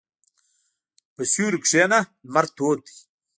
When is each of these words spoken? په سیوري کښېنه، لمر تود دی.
په 1.13 1.21
سیوري 1.31 1.59
کښېنه، 1.63 1.99
لمر 2.25 2.45
تود 2.55 2.79
دی. 2.85 2.95